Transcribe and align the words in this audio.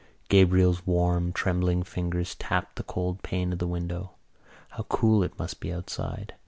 Gabriel's 0.29 0.83
warm 0.87 1.31
trembling 1.31 1.83
fingers 1.83 2.33
tapped 2.33 2.75
the 2.75 2.81
cold 2.81 3.21
pane 3.21 3.53
of 3.53 3.59
the 3.59 3.67
window. 3.67 4.15
How 4.69 4.81
cool 4.89 5.21
it 5.21 5.37
must 5.37 5.59
be 5.59 5.71
outside! 5.71 6.33